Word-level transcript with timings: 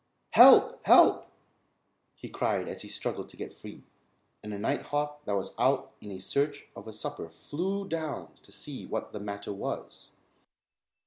"Help! 0.31 0.83
help!" 0.87 1.27
he 2.15 2.27
cried 2.27 2.67
as 2.67 2.81
he 2.81 2.87
struggled 2.89 3.29
to 3.29 3.37
get 3.37 3.53
free, 3.53 3.83
and 4.41 4.51
a 4.51 4.57
night 4.57 4.81
hawk 4.87 5.23
that 5.25 5.35
was 5.35 5.53
out 5.59 5.91
in 6.01 6.09
a 6.09 6.17
search 6.17 6.65
of 6.75 6.87
a 6.87 6.91
supper 6.91 7.29
flew 7.29 7.87
down 7.87 8.33
to 8.41 8.51
see 8.51 8.87
what 8.87 9.11
the 9.11 9.19
matter 9.19 9.53
was. 9.53 10.09